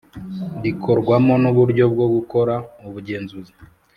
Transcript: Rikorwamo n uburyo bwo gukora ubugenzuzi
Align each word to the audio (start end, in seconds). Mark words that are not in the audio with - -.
Rikorwamo 0.63 1.33
n 1.43 1.45
uburyo 1.51 1.85
bwo 1.93 2.05
gukora 2.15 2.55
ubugenzuzi 2.87 3.53